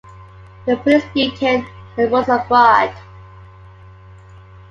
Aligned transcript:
The 0.65 0.77
police 0.77 1.03
beaten 1.13 1.63
and 1.95 2.11
rogues 2.11 2.27
abroad. 2.27 2.91